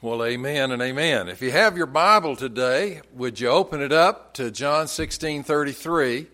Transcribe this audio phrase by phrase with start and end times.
[0.00, 1.28] Well, amen and amen.
[1.28, 6.28] If you have your Bible today, would you open it up to John 16 33?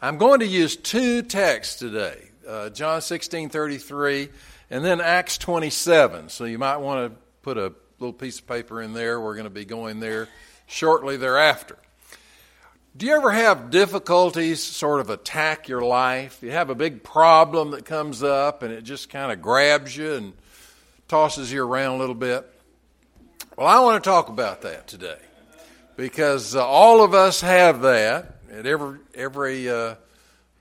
[0.00, 4.30] I'm going to use two texts today uh, John 16 33
[4.70, 6.30] and then Acts 27.
[6.30, 9.20] So you might want to put a little piece of paper in there.
[9.20, 10.30] We're going to be going there
[10.66, 11.76] shortly thereafter.
[12.96, 16.38] Do you ever have difficulties sort of attack your life?
[16.40, 20.14] You have a big problem that comes up and it just kind of grabs you
[20.14, 20.32] and
[21.08, 22.48] tosses you around a little bit?
[23.62, 25.20] Well, I want to talk about that today
[25.94, 29.94] because uh, all of us have that at every every uh,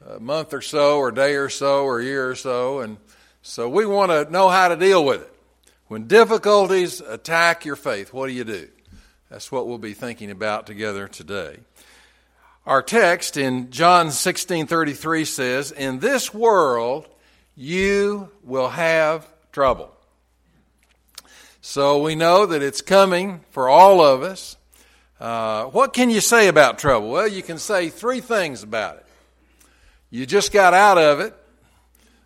[0.05, 2.97] uh, month or so, or day or so, or year or so, and
[3.41, 5.33] so we want to know how to deal with it.
[5.87, 8.67] When difficulties attack your faith, what do you do?
[9.31, 11.57] That's what we'll be thinking about together today.
[12.67, 17.07] Our text in John 16:33 says, "In this world
[17.55, 19.91] you will have trouble."
[21.63, 24.57] So we know that it's coming for all of us.
[25.19, 27.11] Uh, what can you say about trouble?
[27.11, 29.05] Well, you can say three things about it.
[30.09, 31.35] You just got out of it,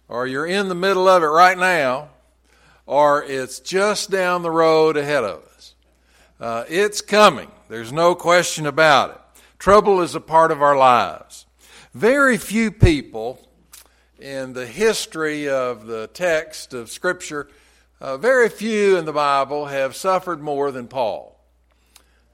[0.07, 2.11] or you're in the middle of it right now,
[2.85, 5.75] or it's just down the road ahead of us.
[6.39, 7.51] Uh, it's coming.
[7.67, 9.41] There's no question about it.
[9.59, 11.45] Trouble is a part of our lives.
[11.93, 13.45] Very few people
[14.17, 17.49] in the history of the text of Scripture
[18.01, 21.39] uh, very few in the Bible have suffered more than Paul.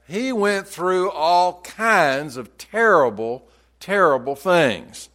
[0.08, 3.46] He went through all kinds of terrible,
[3.80, 5.08] terrible things.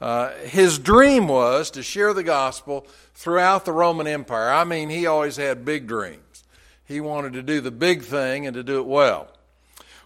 [0.00, 4.50] Uh, his dream was to share the gospel throughout the Roman Empire.
[4.50, 6.44] I mean, he always had big dreams.
[6.84, 9.28] He wanted to do the big thing and to do it well.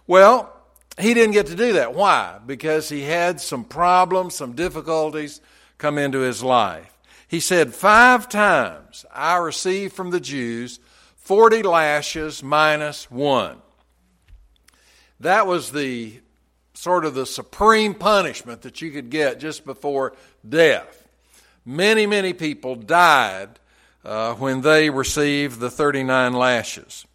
[0.07, 0.55] Well,
[0.97, 1.93] he didn't get to do that.
[1.93, 2.39] Why?
[2.45, 5.41] Because he had some problems, some difficulties
[5.77, 6.91] come into his life.
[7.31, 10.81] He said, Five times I received from the Jews
[11.15, 13.61] 40 lashes minus one.
[15.21, 16.19] That was the
[16.73, 20.13] sort of the supreme punishment that you could get just before
[20.47, 21.07] death.
[21.65, 23.59] Many, many people died
[24.03, 27.05] uh, when they received the 39 lashes.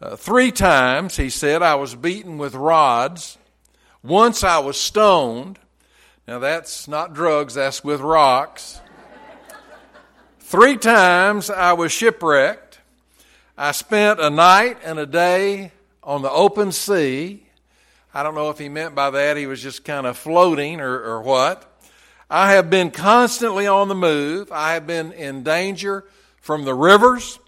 [0.00, 3.38] Uh, three times, he said, I was beaten with rods.
[4.02, 5.60] Once I was stoned.
[6.26, 8.80] Now, that's not drugs, that's with rocks.
[10.52, 12.78] Three times I was shipwrecked.
[13.56, 17.46] I spent a night and a day on the open sea.
[18.12, 20.92] I don't know if he meant by that he was just kind of floating or,
[20.92, 21.82] or what.
[22.28, 24.52] I have been constantly on the move.
[24.52, 26.04] I have been in danger
[26.42, 27.38] from the rivers,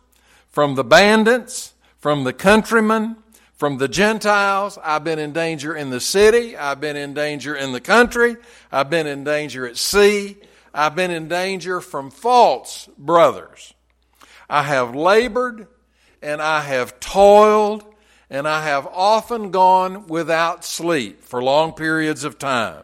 [0.49, 3.17] from the bandits, from the countrymen,
[3.53, 4.79] from the Gentiles.
[4.83, 6.57] I've been in danger in the city.
[6.57, 8.39] I've been in danger in the country.
[8.73, 10.39] I've been in danger at sea.
[10.77, 13.75] I've been in danger from false brothers.
[14.51, 15.69] I have labored
[16.21, 17.85] and I have toiled
[18.29, 22.83] and I have often gone without sleep for long periods of time.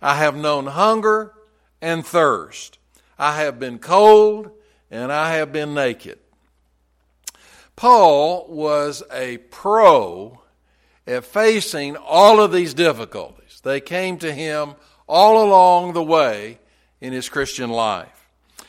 [0.00, 1.34] I have known hunger
[1.82, 2.78] and thirst.
[3.18, 4.50] I have been cold
[4.90, 6.18] and I have been naked.
[7.76, 10.40] Paul was a pro
[11.06, 13.60] at facing all of these difficulties.
[13.62, 14.74] They came to him
[15.06, 16.60] all along the way
[17.00, 18.28] in his Christian life.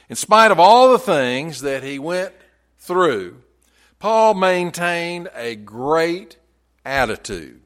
[0.09, 2.33] In spite of all the things that he went
[2.79, 3.41] through,
[3.99, 6.37] Paul maintained a great
[6.83, 7.61] attitude.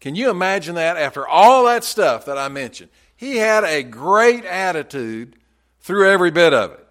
[0.00, 2.90] Can you imagine that after all that stuff that I mentioned?
[3.16, 5.36] He had a great attitude
[5.80, 6.86] through every bit of it.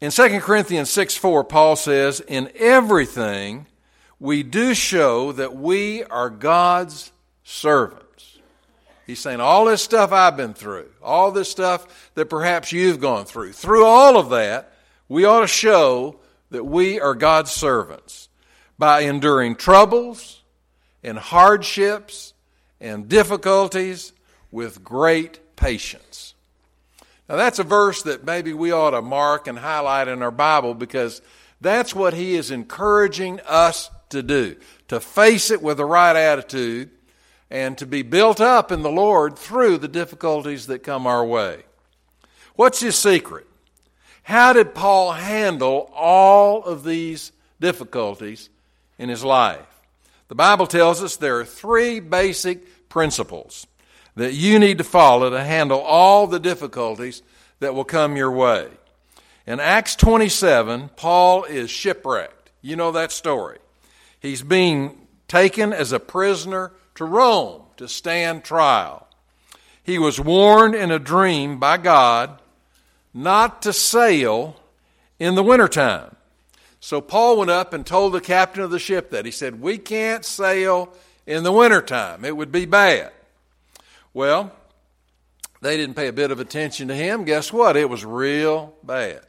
[0.00, 3.66] In 2 Corinthians 6 4, Paul says, In everything
[4.18, 7.12] we do show that we are God's
[7.44, 8.38] servants.
[9.06, 13.24] He's saying, all this stuff I've been through, all this stuff that perhaps you've gone
[13.24, 14.72] through, through all of that,
[15.08, 16.20] we ought to show
[16.50, 18.28] that we are God's servants
[18.78, 20.42] by enduring troubles
[21.02, 22.32] and hardships
[22.80, 24.12] and difficulties
[24.50, 26.34] with great patience.
[27.28, 30.74] Now, that's a verse that maybe we ought to mark and highlight in our Bible
[30.74, 31.22] because
[31.60, 34.56] that's what he is encouraging us to do
[34.88, 36.90] to face it with the right attitude
[37.52, 41.64] and to be built up in the Lord through the difficulties that come our way.
[42.56, 43.46] What's his secret?
[44.22, 48.48] How did Paul handle all of these difficulties
[48.98, 49.66] in his life?
[50.28, 53.66] The Bible tells us there are three basic principles
[54.16, 57.22] that you need to follow to handle all the difficulties
[57.60, 58.68] that will come your way.
[59.46, 62.50] In Acts 27, Paul is shipwrecked.
[62.62, 63.58] You know that story.
[64.20, 69.06] He's being taken as a prisoner to Rome to stand trial.
[69.82, 72.40] He was warned in a dream by God
[73.12, 74.56] not to sail
[75.18, 76.16] in the wintertime.
[76.80, 79.24] So Paul went up and told the captain of the ship that.
[79.24, 80.92] He said, We can't sail
[81.26, 83.12] in the wintertime, it would be bad.
[84.12, 84.52] Well,
[85.60, 87.24] they didn't pay a bit of attention to him.
[87.24, 87.76] Guess what?
[87.76, 89.20] It was real bad.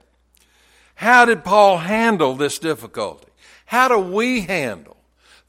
[0.95, 3.27] How did Paul handle this difficulty?
[3.68, 4.98] How do we handle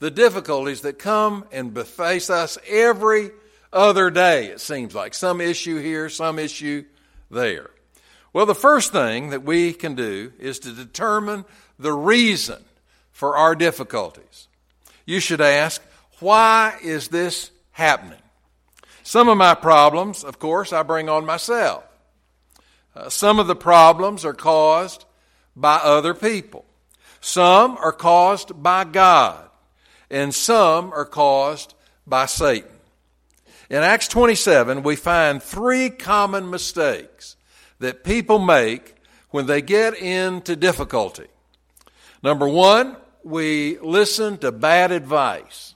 [0.05, 3.31] the difficulties that come and face us every
[3.73, 5.15] other day, it seems like?
[5.15, 6.85] Some issue here, some issue
[7.31, 7.71] there.
[8.35, 11.47] Well, the first thing that we can do is to determine
[11.79, 12.63] the reason
[13.13, 14.49] for our difficulties.
[15.07, 15.81] You should ask,
[16.21, 18.21] why is this happening?
[19.05, 21.83] Some of my problems, of course, I bring on myself.
[22.95, 25.07] Uh, some of the problems are caused
[25.57, 26.67] by other people.
[27.23, 29.49] Some are caused by God,
[30.11, 31.75] and some are caused
[32.07, 32.71] by Satan.
[33.71, 37.37] In Acts 27, we find three common mistakes
[37.79, 38.95] that people make
[39.31, 41.27] when they get into difficulty.
[42.23, 45.75] Number one, we listen to bad advice.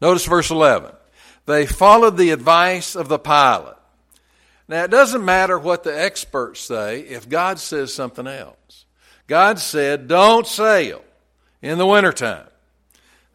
[0.00, 0.92] Notice verse 11.
[1.46, 3.76] They followed the advice of the pilot.
[4.68, 8.86] Now, it doesn't matter what the experts say if God says something else.
[9.26, 11.02] God said, don't sail
[11.60, 12.48] in the wintertime.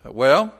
[0.03, 0.53] Well,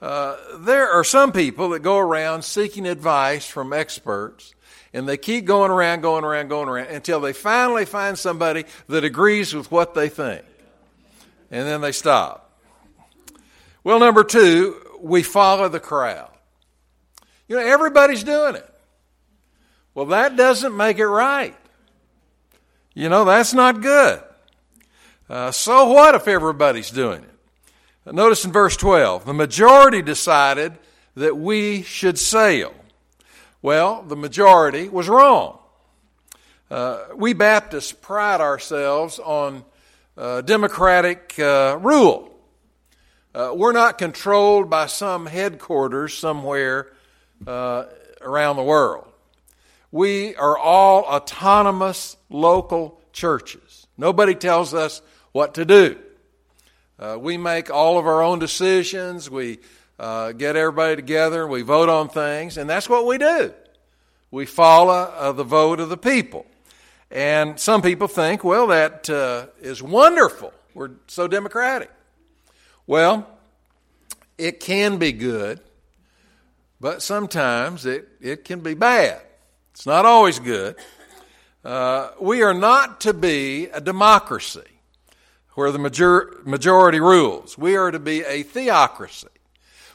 [0.00, 4.54] uh, there are some people that go around seeking advice from experts,
[4.92, 9.04] and they keep going around, going around, going around until they finally find somebody that
[9.04, 10.44] agrees with what they think.
[11.50, 12.60] And then they stop.
[13.84, 16.30] Well, number two, we follow the crowd.
[17.46, 18.68] You know, everybody's doing it.
[19.94, 21.54] Well, that doesn't make it right.
[22.94, 24.22] You know, that's not good.
[25.28, 27.31] Uh, so what if everybody's doing it?
[28.04, 30.76] Notice in verse 12, the majority decided
[31.14, 32.74] that we should sail.
[33.60, 35.58] Well, the majority was wrong.
[36.68, 39.64] Uh, we Baptists pride ourselves on
[40.16, 42.34] uh, democratic uh, rule.
[43.34, 46.88] Uh, we're not controlled by some headquarters somewhere
[47.46, 47.84] uh,
[48.20, 49.06] around the world.
[49.92, 53.86] We are all autonomous local churches.
[53.96, 55.98] Nobody tells us what to do.
[56.98, 59.30] Uh, we make all of our own decisions.
[59.30, 59.58] We
[59.98, 61.46] uh, get everybody together.
[61.46, 63.52] We vote on things, and that's what we do.
[64.30, 66.46] We follow uh, the vote of the people.
[67.10, 70.52] And some people think, well, that uh, is wonderful.
[70.74, 71.90] We're so democratic.
[72.86, 73.28] Well,
[74.38, 75.60] it can be good
[76.82, 79.22] but sometimes it, it can be bad.
[79.70, 80.74] It's not always good.
[81.64, 84.71] Uh, we are not to be a democracy
[85.54, 87.56] where the major, majority rules.
[87.56, 89.28] We are to be a theocracy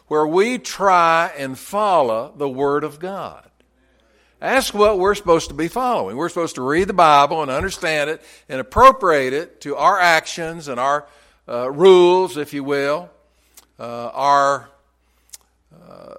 [0.08, 3.44] where we try and follow the Word of God.
[4.42, 6.16] Ask what we're supposed to be following.
[6.16, 10.68] We're supposed to read the Bible and understand it and appropriate it to our actions
[10.68, 11.08] and our
[11.50, 13.10] uh, rules, if you will,
[13.80, 14.70] uh, our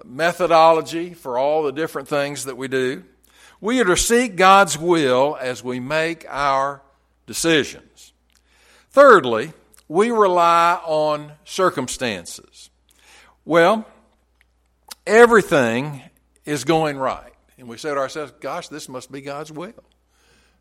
[0.09, 3.03] methodology for all the different things that we do.
[3.61, 6.81] We are to seek God's will as we make our
[7.27, 7.88] decisions.
[8.91, 9.53] Thirdly,
[9.87, 12.69] we rely on circumstances.
[13.45, 13.85] Well,
[15.05, 16.03] everything
[16.45, 17.33] is going right.
[17.57, 19.73] And we say to ourselves, gosh, this must be God's will.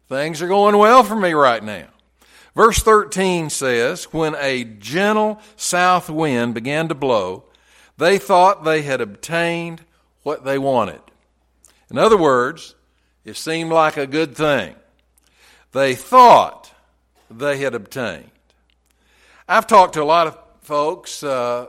[0.09, 1.89] Things are going well for me right now.
[2.55, 7.45] Verse 13 says, When a gentle south wind began to blow,
[7.99, 9.83] they thought they had obtained
[10.23, 11.01] what they wanted.
[11.91, 12.75] In other words,
[13.25, 14.75] it seemed like a good thing.
[15.73, 16.58] They thought
[17.31, 18.31] they had obtained.
[19.49, 21.69] I've talked to a lot of folks uh,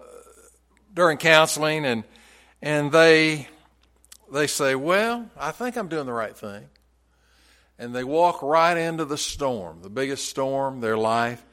[0.93, 2.03] during counseling, and
[2.61, 3.47] and they
[4.31, 6.65] they say, "Well, I think I'm doing the right thing,"
[7.77, 11.43] and they walk right into the storm, the biggest storm their life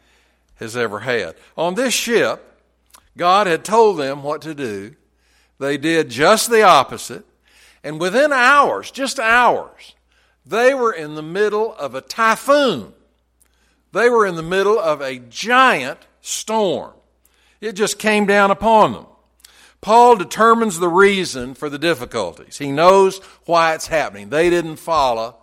[0.57, 1.37] has ever had.
[1.57, 2.43] On this ship,
[3.17, 4.95] God had told them what to do.
[5.59, 7.25] They did just the opposite.
[7.83, 9.95] And within hours, just hours,
[10.45, 12.93] they were in the middle of a typhoon.
[13.93, 16.93] They were in the middle of a giant storm.
[17.61, 19.07] It just came down upon them.
[19.81, 22.59] Paul determines the reason for the difficulties.
[22.59, 24.28] He knows why it's happening.
[24.31, 25.37] They didn't follow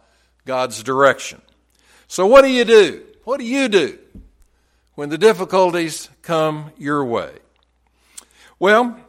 [0.46, 1.42] God's direction.
[2.08, 3.04] So, what do you do?
[3.24, 3.98] What do you do
[4.96, 7.32] when the difficulties come your way?
[8.60, 9.00] Well,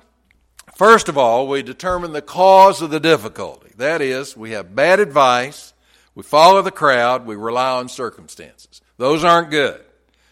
[0.77, 3.73] first of all, we determine the cause of the difficulty.
[3.77, 5.75] That is, we have bad advice,
[6.15, 8.81] we follow the crowd, we rely on circumstances.
[8.97, 9.81] Those aren't good.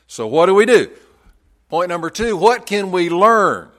[0.07, 0.91] So, what do we do?
[1.69, 3.71] Point number two what can we learn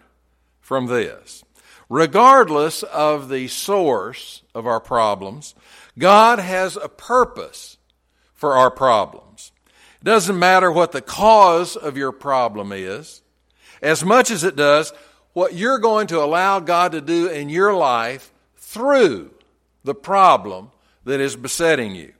[0.62, 1.44] from this?
[1.90, 5.54] Regardless of the source of our problems,
[5.98, 7.78] God has a purpose
[8.34, 9.52] for our problems.
[10.02, 13.22] It Doesn't matter what the cause of your problem is,
[13.82, 14.92] as much as it does
[15.34, 19.32] what you're going to allow God to do in your life through
[19.84, 20.72] the problem
[21.04, 22.14] that is besetting you.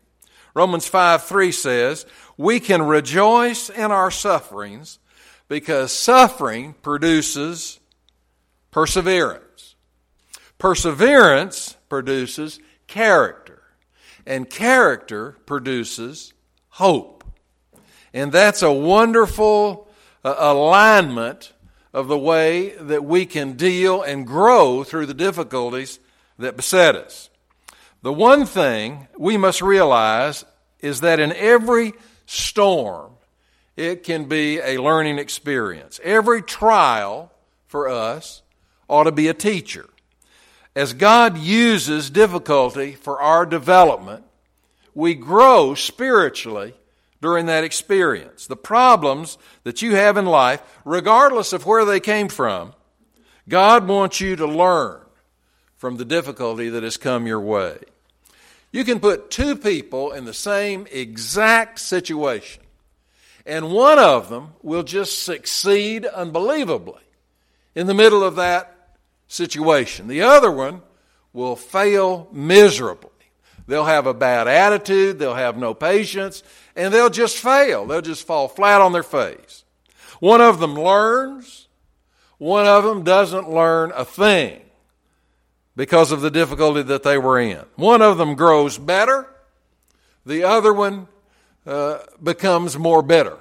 [0.54, 2.06] Romans 5 3 says,
[2.38, 5.00] We can rejoice in our sufferings
[5.48, 7.80] because suffering produces
[8.72, 9.76] perseverance.
[10.58, 13.62] Perseverance produces character,
[14.26, 16.34] and character produces
[16.70, 17.24] hope.
[18.14, 19.88] And that's a wonderful
[20.24, 21.54] uh, alignment
[21.94, 26.00] of the way that we can deal and grow through the difficulties
[26.40, 27.30] that beset us.
[28.04, 30.44] The one thing we must realize
[30.82, 31.94] is that in every
[32.26, 33.14] storm,
[33.78, 36.02] it can be a learning experience.
[36.04, 37.32] Every trial
[37.68, 38.42] for us
[38.90, 39.88] ought to be a teacher.
[40.76, 44.26] As God uses difficulty for our development,
[44.94, 46.74] we grow spiritually
[47.22, 48.48] during that experience.
[48.48, 52.74] The problems that you have in life, regardless of where they came from,
[53.48, 55.03] God wants you to learn
[55.84, 57.78] from the difficulty that has come your way.
[58.72, 62.64] You can put two people in the same exact situation,
[63.46, 67.02] and one of them will just succeed unbelievably
[67.76, 68.96] in the middle of that
[69.28, 70.08] situation.
[70.08, 70.84] The other one
[71.34, 73.10] will fail miserably.
[73.68, 76.44] They'll have a bad attitude, they'll have no patience,
[76.78, 77.86] and they'll just fail.
[77.86, 79.66] They'll just fall flat on their face.
[80.22, 81.68] One of them learns,
[82.38, 84.63] one of them doesn't learn a thing
[85.76, 87.64] because of the difficulty that they were in.
[87.76, 89.28] One of them grows better,
[90.26, 91.08] the other one
[91.66, 93.38] uh, becomes more bitter.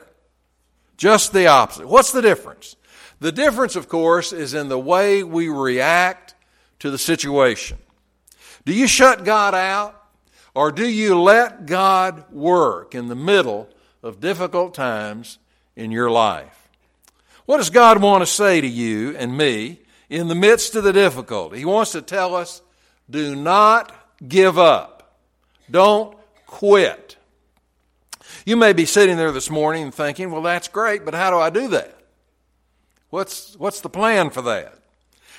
[0.96, 1.88] Just the opposite.
[1.88, 2.76] What's the difference?
[3.20, 6.34] The difference, of course, is in the way we react
[6.80, 7.78] to the situation.
[8.64, 9.98] Do you shut God out?
[10.54, 13.68] Or do you let God work in the middle
[14.02, 15.38] of difficult times
[15.76, 16.68] in your life?
[17.46, 19.80] What does God want to say to you and me
[20.12, 21.58] in the midst of the difficulty?
[21.58, 22.60] He wants to tell us
[23.08, 23.92] do not
[24.26, 25.18] give up,
[25.70, 26.16] don't
[26.46, 27.16] quit.
[28.44, 31.50] You may be sitting there this morning thinking, well, that's great, but how do I
[31.50, 31.96] do that?
[33.10, 34.74] What's, what's the plan for that?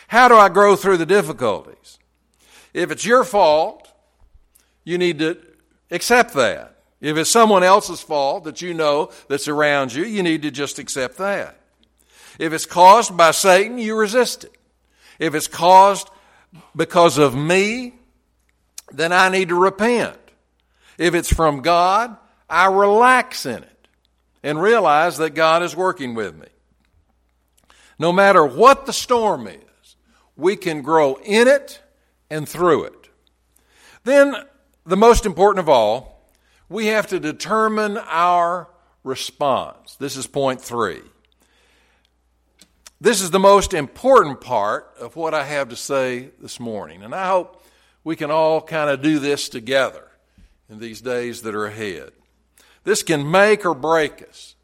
[0.07, 1.99] How do I grow through the difficulties?
[2.73, 3.87] If it's your fault,
[4.83, 5.37] you need to
[5.91, 6.75] accept that.
[6.99, 10.79] If it's someone else's fault that you know that's around you, you need to just
[10.79, 11.57] accept that.
[12.39, 14.55] If it's caused by Satan, you resist it.
[15.19, 16.09] If it's caused
[16.75, 17.93] because of me,
[18.91, 20.17] then I need to repent.
[20.97, 22.15] If it's from God,
[22.49, 23.87] I relax in it
[24.43, 26.47] and realize that God is working with me.
[27.97, 29.95] No matter what the storm is,
[30.35, 31.81] we can grow in it
[32.29, 33.09] and through it.
[34.03, 34.35] Then
[34.85, 36.29] the most important of all,
[36.69, 38.67] we have to determine our
[39.03, 39.95] response.
[39.95, 41.01] This is point three.
[43.03, 47.13] This is the most important part of what I have to say this morning, and
[47.13, 47.61] I hope
[48.05, 50.07] we can all kind of do this together
[50.69, 52.13] in these days that are ahead.
[52.85, 54.55] This can make or break us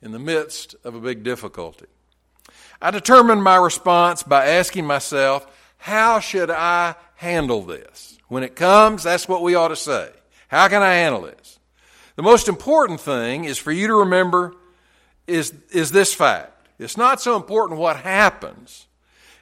[0.00, 1.84] in the midst of a big difficulty.
[2.80, 5.46] I determined my response by asking myself,
[5.76, 8.16] how should I handle this?
[8.28, 10.08] When it comes, that's what we ought to say.
[10.48, 11.58] How can I handle this?
[12.16, 14.54] The most important thing is for you to remember
[15.26, 16.61] is, is this fact.
[16.78, 18.86] It's not so important what happens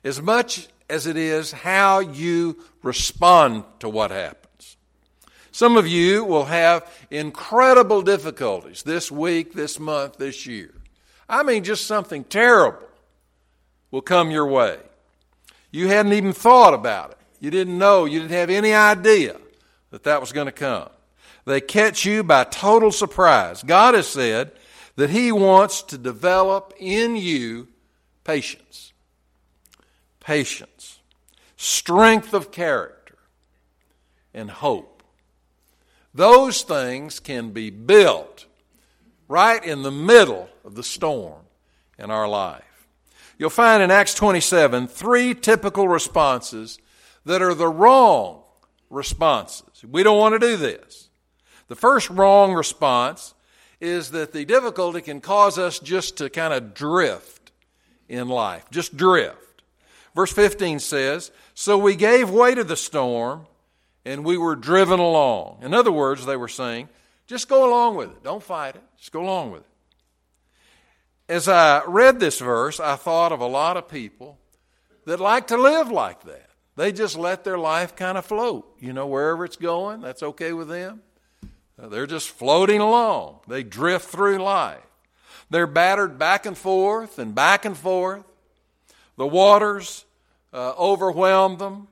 [0.04, 4.76] as much as it is how you respond to what happens.
[5.52, 10.74] Some of you will have incredible difficulties this week, this month, this year.
[11.28, 12.88] I mean, just something terrible
[13.90, 14.78] will come your way.
[15.70, 17.18] You hadn't even thought about it.
[17.40, 19.36] You didn't know, you didn't have any idea
[19.90, 20.88] that that was going to come.
[21.46, 23.62] They catch you by total surprise.
[23.62, 24.52] God has said
[25.00, 27.68] that He wants to develop in you
[28.22, 28.92] patience,
[30.20, 30.98] patience,
[31.56, 33.16] strength of character,
[34.34, 35.02] and hope.
[36.12, 38.44] Those things can be built
[39.26, 41.44] right in the middle of the storm
[41.98, 42.86] in our life.
[43.38, 46.78] You'll find in Acts 27 three typical responses
[47.24, 48.42] that are the wrong
[48.90, 49.82] responses.
[49.82, 51.08] We don't want to do this.
[51.68, 53.32] The first wrong response
[53.80, 57.52] is that the difficulty can cause us just to kind of drift
[58.08, 59.62] in life, just drift.
[60.14, 63.46] Verse 15 says, So we gave way to the storm
[64.04, 65.58] and we were driven along.
[65.62, 66.88] In other words, they were saying,
[67.26, 68.24] just go along with it.
[68.24, 68.82] Don't fight it.
[68.98, 69.66] Just go along with it.
[71.28, 74.36] As I read this verse, I thought of a lot of people
[75.06, 76.48] that like to live like that.
[76.76, 78.66] They just let their life kind of float.
[78.80, 81.02] You know, wherever it's going, that's okay with them.
[81.88, 83.40] They're just floating along.
[83.48, 84.80] They drift through life.
[85.48, 88.24] They're battered back and forth and back and forth.
[89.16, 90.04] The waters
[90.52, 91.88] uh, overwhelm them.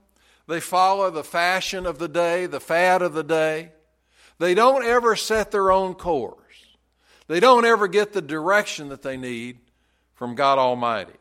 [0.47, 3.73] They follow the fashion of the day, the fad of the day.
[4.39, 6.37] They don't ever set their own course.
[7.27, 9.59] They don't ever get the direction that they need
[10.15, 11.13] from God Almighty.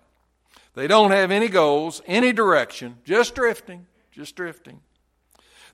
[0.76, 4.80] They don't have any goals, any direction, just drifting, just drifting.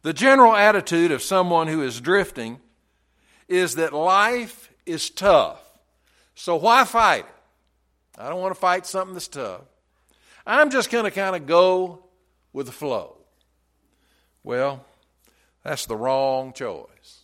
[0.02, 2.60] The general attitude of someone who is drifting
[3.54, 5.62] is that life is tough.
[6.36, 8.20] So why fight it?
[8.20, 9.62] I don't want to fight something that's tough.
[10.46, 12.04] I'm just going to kind of go
[12.52, 13.18] with the flow.
[14.44, 14.86] Well,
[15.64, 17.22] that's the wrong choice.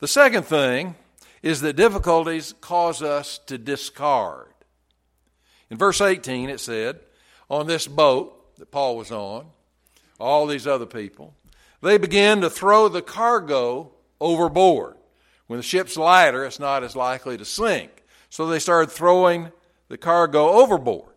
[0.00, 0.94] The second thing
[1.42, 4.48] is that difficulties cause us to discard.
[5.70, 6.98] In verse 18, it said,
[7.48, 9.46] On this boat that Paul was on,
[10.18, 11.34] all these other people,
[11.82, 14.95] they began to throw the cargo overboard.
[15.46, 18.04] When the ship's lighter, it's not as likely to sink.
[18.30, 19.52] So they started throwing
[19.88, 21.12] the cargo overboard.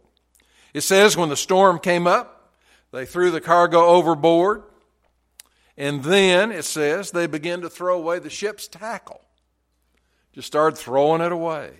[0.73, 2.53] It says when the storm came up,
[2.91, 4.63] they threw the cargo overboard.
[5.77, 9.21] And then it says they began to throw away the ship's tackle.
[10.33, 11.71] Just started throwing it away.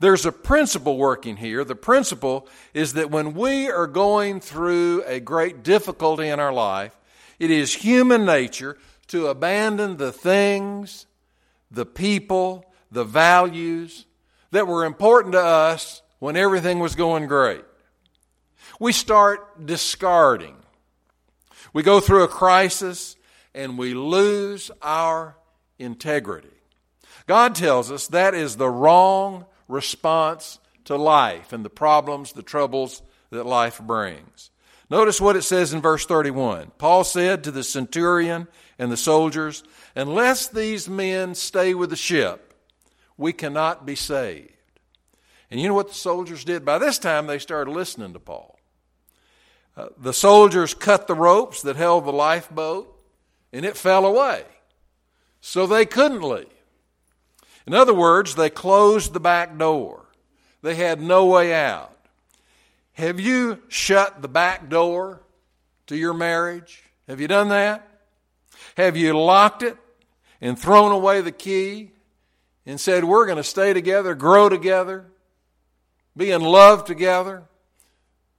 [0.00, 1.64] There's a principle working here.
[1.64, 6.96] The principle is that when we are going through a great difficulty in our life,
[7.38, 8.78] it is human nature
[9.08, 11.06] to abandon the things,
[11.70, 14.06] the people, the values
[14.50, 17.64] that were important to us when everything was going great.
[18.80, 20.56] We start discarding.
[21.72, 23.16] We go through a crisis
[23.54, 25.36] and we lose our
[25.78, 26.48] integrity.
[27.26, 33.02] God tells us that is the wrong response to life and the problems, the troubles
[33.30, 34.50] that life brings.
[34.90, 36.72] Notice what it says in verse 31.
[36.78, 38.48] Paul said to the centurion
[38.78, 39.62] and the soldiers,
[39.98, 42.54] Unless these men stay with the ship,
[43.16, 44.52] we cannot be saved.
[45.50, 46.64] And you know what the soldiers did?
[46.64, 48.60] By this time, they started listening to Paul.
[49.76, 52.96] Uh, the soldiers cut the ropes that held the lifeboat,
[53.52, 54.44] and it fell away.
[55.40, 56.46] So they couldn't leave.
[57.66, 60.04] In other words, they closed the back door.
[60.62, 61.90] They had no way out.
[62.92, 65.22] Have you shut the back door
[65.88, 66.84] to your marriage?
[67.08, 67.84] Have you done that?
[68.76, 69.76] Have you locked it
[70.40, 71.90] and thrown away the key
[72.66, 75.06] and said, We're going to stay together, grow together,
[76.16, 77.44] be in love together,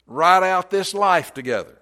[0.08, 1.78] ride out this life together?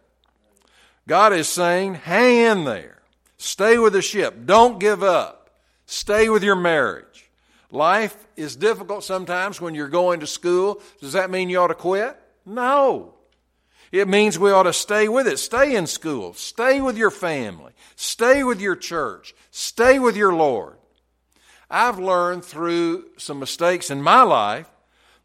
[1.08, 3.01] God is saying, Hang in there.
[3.38, 4.45] Stay with the ship.
[4.45, 5.51] Don't give up.
[5.86, 7.30] Stay with your marriage.
[7.71, 10.82] Life is difficult sometimes when you're going to school.
[10.99, 12.17] Does that mean you ought to quit?
[12.45, 13.13] No.
[13.91, 15.39] It means we ought to stay with it.
[15.39, 16.34] Stay in school.
[16.34, 17.73] Stay with your family.
[17.95, 19.34] Stay with your church.
[19.52, 20.76] Stay with your Lord.
[21.69, 24.69] I've learned through some mistakes in my life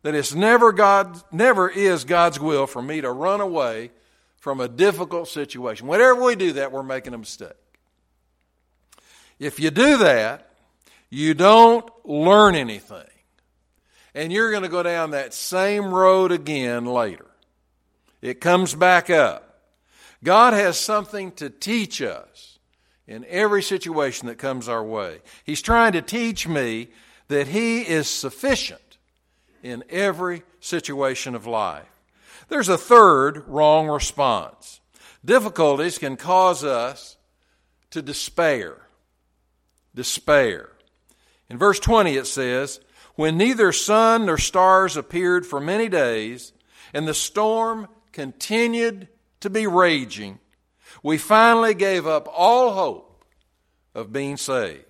[0.02, 3.90] that it's never God, never is God's will for me to run away
[4.38, 5.86] from a difficult situation.
[5.86, 7.50] Whenever we do that, we're making a mistake.
[9.38, 10.50] If you do that,
[11.10, 13.06] you don't learn anything.
[14.14, 17.26] And you're going to go down that same road again later.
[18.22, 19.48] It comes back up.
[20.24, 22.58] God has something to teach us
[23.08, 25.18] in every situation that comes our way.
[25.44, 26.88] He's trying to teach me
[27.28, 28.98] that He is sufficient
[29.62, 31.88] in every situation of life.
[32.48, 34.80] There's a third wrong response.
[35.24, 37.16] Difficulties can cause us
[37.90, 38.76] to despair.
[39.94, 40.70] Despair.
[41.48, 42.80] In verse 20 it says,
[43.16, 46.52] When neither sun nor stars appeared for many days,
[46.94, 49.08] and the storm continued
[49.40, 50.38] to be raging,
[51.02, 53.24] we finally gave up all hope
[53.94, 54.84] of being saved.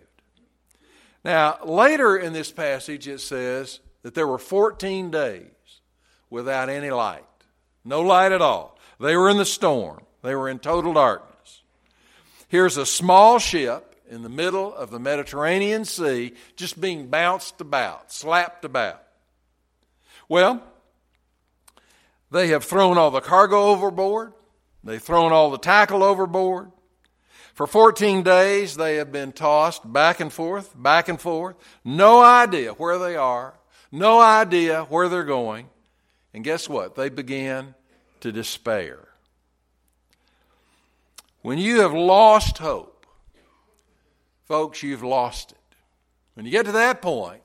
[1.24, 5.50] Now, later in this passage, it says that there were 14 days
[6.30, 7.24] without any light.
[7.84, 8.78] No light at all.
[8.98, 11.62] They were in the storm, they were in total darkness.
[12.48, 18.12] Here's a small ship in the middle of the Mediterranean Sea, just being bounced about,
[18.12, 19.02] slapped about.
[20.28, 20.62] Well,
[22.32, 24.32] they have thrown all the cargo overboard,
[24.82, 26.72] they've thrown all the tackle overboard.
[27.54, 31.56] For 14 days, they have been tossed back and forth, back and forth.
[31.84, 33.54] No idea where they are,
[33.90, 35.68] no idea where they're going.
[36.32, 36.94] And guess what?
[36.94, 37.74] They began
[38.20, 39.08] to despair.
[41.42, 43.04] When you have lost hope,
[44.46, 45.58] folks, you've lost it.
[46.34, 47.42] When you get to that point,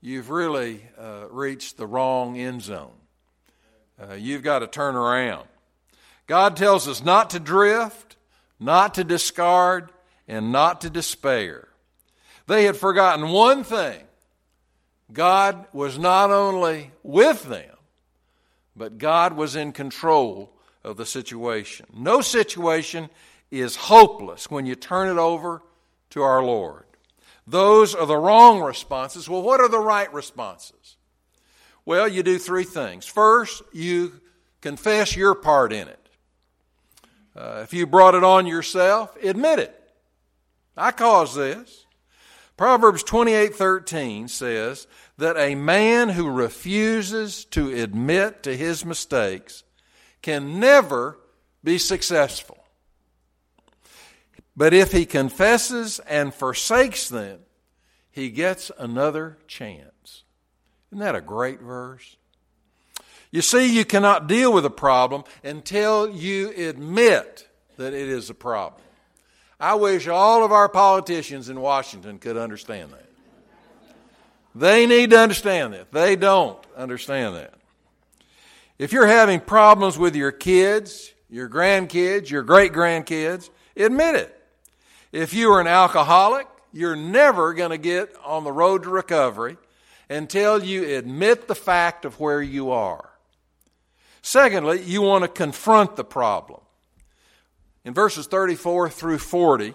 [0.00, 2.96] you've really uh, reached the wrong end zone.
[4.00, 5.46] Uh, you've got to turn around.
[6.26, 8.16] God tells us not to drift,
[8.58, 9.90] not to discard,
[10.28, 11.68] and not to despair.
[12.46, 14.02] They had forgotten one thing
[15.12, 17.76] God was not only with them,
[18.74, 20.52] but God was in control
[20.84, 21.86] of the situation.
[21.94, 23.08] No situation
[23.50, 25.62] is hopeless when you turn it over
[26.10, 26.84] to our Lord.
[27.46, 29.28] Those are the wrong responses.
[29.28, 30.96] Well, what are the right responses?
[31.86, 33.06] Well, you do three things.
[33.06, 34.20] First, you
[34.60, 36.08] confess your part in it.
[37.34, 39.80] Uh, if you brought it on yourself, admit it.
[40.76, 41.86] I caused this.
[42.56, 44.86] Proverbs 28:13 says
[45.18, 49.62] that a man who refuses to admit to his mistakes
[50.22, 51.18] can never
[51.62, 52.58] be successful.
[54.56, 57.40] But if he confesses and forsakes them,
[58.10, 59.95] he gets another chance.
[60.96, 62.16] Isn't that a great verse?
[63.30, 68.34] You see, you cannot deal with a problem until you admit that it is a
[68.34, 68.80] problem.
[69.60, 73.10] I wish all of our politicians in Washington could understand that.
[74.54, 75.92] They need to understand that.
[75.92, 77.52] They don't understand that.
[78.78, 84.42] If you're having problems with your kids, your grandkids, your great grandkids, admit it.
[85.12, 89.58] If you are an alcoholic, you're never going to get on the road to recovery
[90.08, 93.10] until you admit the fact of where you are.
[94.22, 96.60] Secondly, you want to confront the problem.
[97.84, 99.74] In verses 34 through 40,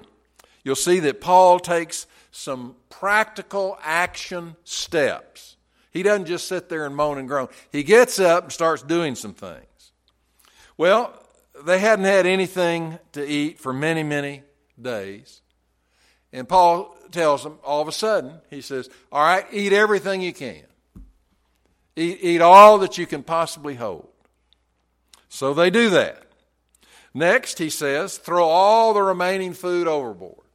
[0.64, 5.56] you'll see that Paul takes some practical action steps.
[5.92, 7.50] He doesn't just sit there and moan and groan.
[7.72, 9.92] He gets up and starts doing some things.
[10.78, 11.14] Well,
[11.66, 14.44] they hadn't had anything to eat for many, many
[14.82, 15.42] days.
[16.34, 20.34] And Paul tells them all of a sudden, he says, All right, eat everything you
[20.34, 20.64] can.
[21.96, 24.08] Eat, eat all that you can possibly hold.
[25.30, 26.24] So they do that.
[27.14, 30.46] Next, he says, throw all the remaining food overboard.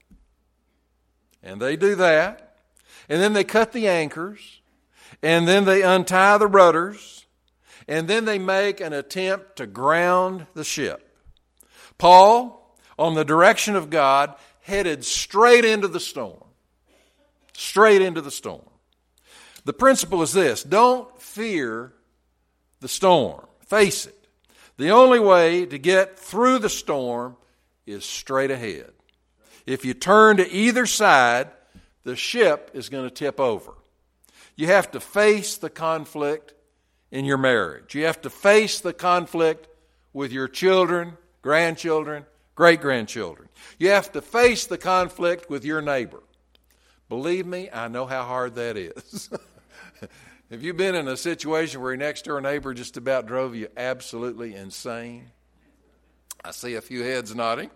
[1.42, 2.56] And they do that.
[3.08, 4.60] And then they cut the anchors.
[5.22, 7.26] And then they untie the rudders.
[7.86, 11.02] And then they make an attempt to ground the ship.
[11.98, 16.42] Paul, on the direction of God, headed straight into the storm.
[17.56, 18.68] Straight into the storm.
[19.64, 21.92] The principle is this don't fear
[22.80, 24.28] the storm, face it.
[24.76, 27.36] The only way to get through the storm
[27.86, 28.92] is straight ahead.
[29.64, 31.48] If you turn to either side,
[32.04, 33.72] the ship is going to tip over.
[34.54, 36.52] You have to face the conflict
[37.10, 37.94] in your marriage.
[37.94, 39.66] You have to face the conflict
[40.12, 43.48] with your children, grandchildren, great grandchildren.
[43.78, 46.22] You have to face the conflict with your neighbor.
[47.08, 49.30] Believe me, I know how hard that is.
[50.50, 53.68] Have you been in a situation where your next door neighbor just about drove you
[53.76, 55.30] absolutely insane?
[56.44, 57.70] I see a few heads nodding.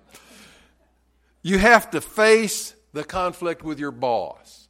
[1.43, 4.69] You have to face the conflict with your boss.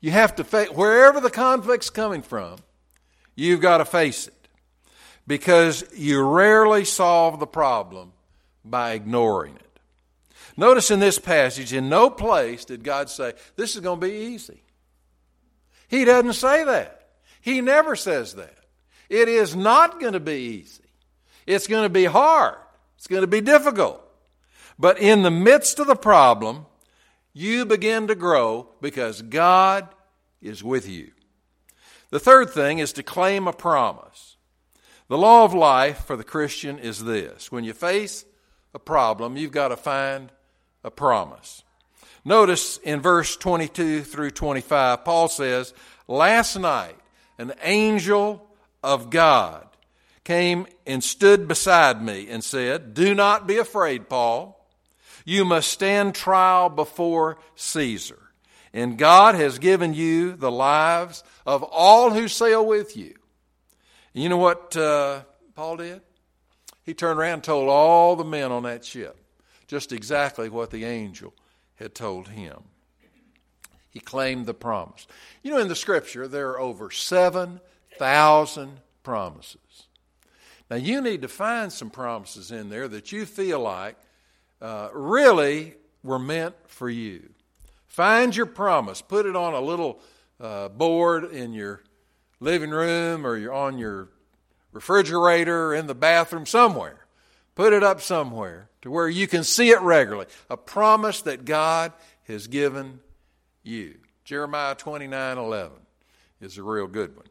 [0.00, 2.56] You have to face wherever the conflict's coming from,
[3.34, 4.48] you've got to face it.
[5.26, 8.12] Because you rarely solve the problem
[8.64, 9.63] by ignoring it.
[10.56, 14.14] Notice in this passage, in no place did God say, This is going to be
[14.14, 14.62] easy.
[15.88, 17.08] He doesn't say that.
[17.40, 18.56] He never says that.
[19.08, 20.82] It is not going to be easy.
[21.46, 22.56] It's going to be hard.
[22.96, 24.00] It's going to be difficult.
[24.78, 26.66] But in the midst of the problem,
[27.32, 29.88] you begin to grow because God
[30.40, 31.10] is with you.
[32.10, 34.36] The third thing is to claim a promise.
[35.08, 38.24] The law of life for the Christian is this when you face
[38.72, 40.32] a problem, you've got to find
[40.84, 41.64] a promise.
[42.24, 45.74] Notice in verse 22 through 25, Paul says,
[46.06, 46.96] Last night,
[47.38, 48.46] an angel
[48.82, 49.66] of God
[50.22, 54.60] came and stood beside me and said, Do not be afraid, Paul.
[55.24, 58.18] You must stand trial before Caesar.
[58.72, 63.14] And God has given you the lives of all who sail with you.
[64.12, 65.22] And you know what uh,
[65.54, 66.00] Paul did?
[66.84, 69.23] He turned around and told all the men on that ship
[69.66, 71.32] just exactly what the angel
[71.76, 72.64] had told him.
[73.90, 75.06] He claimed the promise.
[75.42, 79.86] You know, in the scripture, there are over 7,000 promises.
[80.70, 83.96] Now, you need to find some promises in there that you feel like
[84.60, 87.30] uh, really were meant for you.
[87.86, 90.00] Find your promise, put it on a little
[90.40, 91.82] uh, board in your
[92.40, 94.08] living room or on your
[94.72, 97.03] refrigerator in the bathroom somewhere.
[97.54, 100.26] Put it up somewhere to where you can see it regularly.
[100.50, 101.92] A promise that God
[102.24, 103.00] has given
[103.62, 103.96] you.
[104.24, 105.72] Jeremiah 29 11
[106.40, 107.26] is a real good one.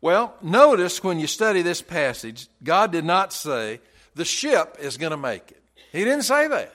[0.00, 3.80] Well, notice when you study this passage, God did not say
[4.14, 5.62] the ship is going to make it.
[5.92, 6.74] He didn't say that.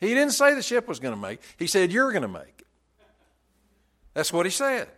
[0.00, 1.44] He didn't say the ship was going to make it.
[1.58, 2.66] He said, You're going to make it.
[4.14, 4.88] That's what he said.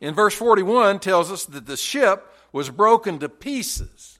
[0.00, 4.15] In verse 41 tells us that the ship was broken to pieces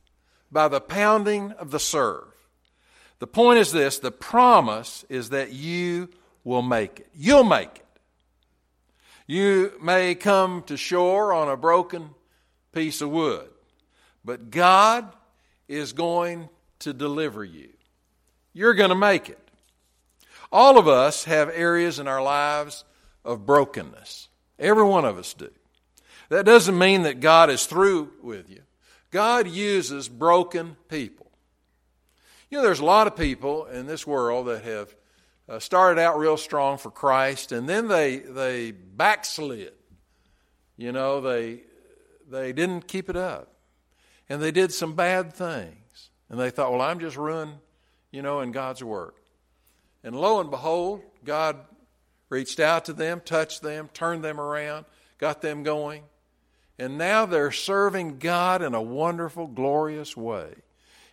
[0.50, 2.24] by the pounding of the surf.
[3.18, 6.08] The point is this the promise is that you
[6.44, 7.08] will make it.
[7.14, 7.82] You'll make it.
[9.26, 12.10] You may come to shore on a broken
[12.72, 13.48] piece of wood,
[14.24, 15.10] but God
[15.66, 16.48] is going
[16.80, 17.70] to deliver you.
[18.52, 19.38] You're going to make it.
[20.52, 22.84] All of us have areas in our lives
[23.24, 24.28] of brokenness.
[24.58, 25.50] Every one of us do.
[26.28, 28.62] That doesn't mean that God is through with you.
[29.10, 31.30] God uses broken people.
[32.50, 34.94] You know, there's a lot of people in this world that have
[35.48, 39.72] uh, started out real strong for Christ, and then they they backslid.
[40.76, 41.62] You know, they
[42.28, 43.52] they didn't keep it up,
[44.28, 47.54] and they did some bad things, and they thought, well, I'm just ruined,
[48.10, 49.16] you know, in God's work.
[50.02, 51.56] And lo and behold, God
[52.28, 54.84] reached out to them, touched them, turned them around,
[55.18, 56.02] got them going.
[56.78, 60.54] And now they're serving God in a wonderful, glorious way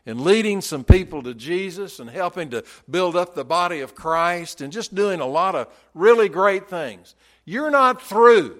[0.05, 4.61] and leading some people to Jesus and helping to build up the body of Christ
[4.61, 7.15] and just doing a lot of really great things.
[7.45, 8.59] You're not through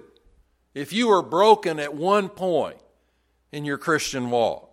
[0.74, 2.78] if you were broken at one point
[3.52, 4.70] in your Christian walk.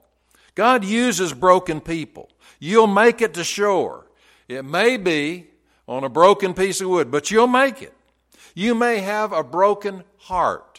[0.55, 2.29] God uses broken people.
[2.61, 4.07] You'll make it to shore.
[4.49, 5.47] It may be
[5.88, 7.95] on a broken piece of wood, but you'll make it.
[8.55, 10.69] You may have a broken heart,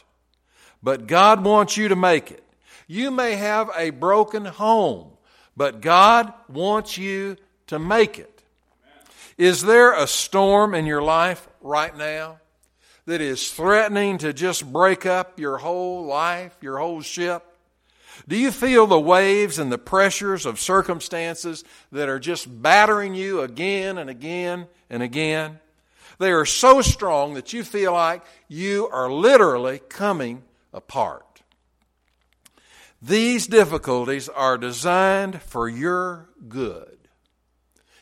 [0.82, 2.42] but God wants you to make it.
[2.86, 5.10] You may have a broken home,
[5.56, 7.36] but God wants you
[7.68, 8.42] to make it.
[9.38, 12.38] Is there a storm in your life right now
[13.06, 17.44] that is threatening to just break up your whole life, your whole ship?
[18.28, 23.40] Do you feel the waves and the pressures of circumstances that are just battering you
[23.40, 25.58] again and again and again?
[26.18, 31.42] They are so strong that you feel like you are literally coming apart.
[33.00, 36.98] These difficulties are designed for your good.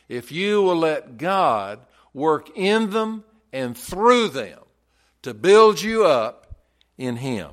[0.07, 1.79] If you will let God
[2.13, 4.59] work in them and through them
[5.23, 6.55] to build you up
[6.97, 7.51] in Him.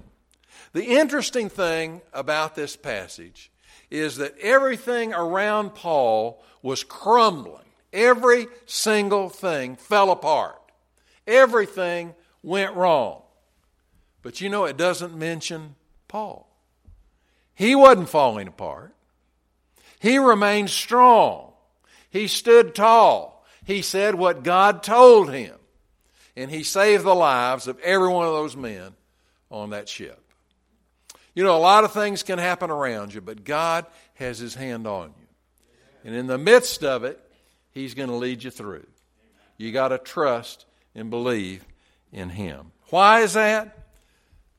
[0.73, 3.51] The interesting thing about this passage
[3.91, 7.65] is that everything around Paul was crumbling.
[7.93, 10.61] Every single thing fell apart.
[11.27, 13.23] Everything went wrong.
[14.29, 15.75] But you know, it doesn't mention
[16.07, 16.55] Paul.
[17.55, 18.95] He wasn't falling apart.
[20.01, 21.55] He remained strong.
[22.11, 23.47] He stood tall.
[23.65, 25.55] He said what God told him.
[26.37, 28.93] And he saved the lives of every one of those men
[29.51, 30.23] on that ship.
[31.35, 33.87] You know, a lot of things can happen around you, but God
[34.17, 35.27] has his hand on you.
[36.05, 37.19] And in the midst of it,
[37.71, 38.87] he's going to lead you through.
[39.57, 41.65] You got to trust and believe
[42.13, 42.73] in him.
[42.91, 43.78] Why is that?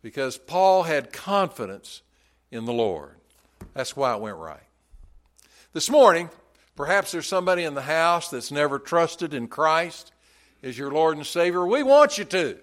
[0.01, 2.01] Because Paul had confidence
[2.51, 3.15] in the Lord.
[3.73, 4.63] That's why it went right.
[5.73, 6.29] This morning,
[6.75, 10.12] perhaps there's somebody in the house that's never trusted in Christ
[10.63, 11.65] as your Lord and Savior.
[11.65, 12.57] We want you to.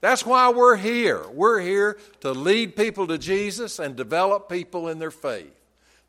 [0.00, 1.24] That's why we're here.
[1.28, 5.54] We're here to lead people to Jesus and develop people in their faith.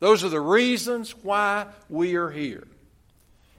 [0.00, 2.66] Those are the reasons why we are here.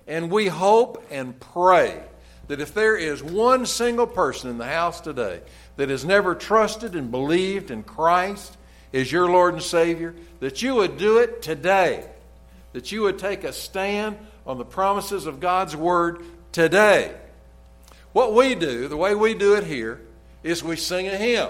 [0.07, 2.03] And we hope and pray
[2.47, 5.41] that if there is one single person in the house today
[5.77, 8.57] that has never trusted and believed in Christ
[8.93, 12.05] as your Lord and Savior, that you would do it today.
[12.73, 17.13] That you would take a stand on the promises of God's Word today.
[18.13, 20.01] What we do, the way we do it here,
[20.43, 21.49] is we sing a hymn.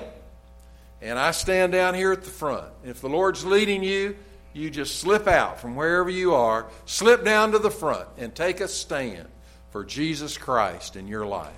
[1.02, 2.66] And I stand down here at the front.
[2.84, 4.16] If the Lord's leading you,
[4.54, 8.62] you just slip out from wherever you are, slip down to the front, and take
[8.62, 9.28] a stand
[9.72, 11.52] for Jesus Christ in your life.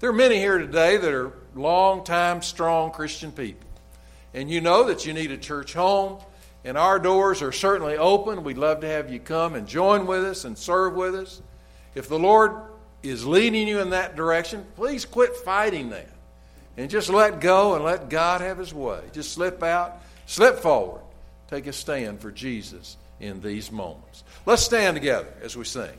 [0.00, 3.66] There are many here today that are long time, strong Christian people
[4.36, 6.18] and you know that you need a church home,
[6.62, 8.44] and our doors are certainly open.
[8.44, 11.40] We'd love to have you come and join with us and serve with us.
[11.94, 12.52] If the Lord
[13.02, 16.10] is leading you in that direction, please quit fighting that
[16.76, 19.00] and just let go and let God have His way.
[19.12, 21.00] Just slip out, slip forward,
[21.48, 24.22] take a stand for Jesus in these moments.
[24.44, 25.96] Let's stand together as we sing.